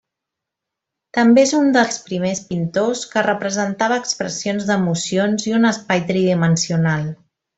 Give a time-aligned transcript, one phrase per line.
[1.17, 7.07] També és un dels primers pintors que representava expressions d'emocions i un espai tridimensional.